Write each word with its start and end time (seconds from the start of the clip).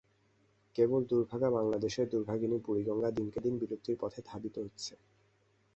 কেবল 0.75 1.01
দুর্ভাগা 1.05 1.49
বাংলাদেশের 1.51 2.05
দুর্ভাগিনী 2.09 2.57
বুড়িগঙ্গা 2.65 3.09
দিনকে 3.11 3.39
দিন 3.39 3.53
বিলুপ্তির 3.57 3.97
দিকে 3.99 4.21
ধাবিত 4.25 4.55
হচ্ছে। 4.59 4.93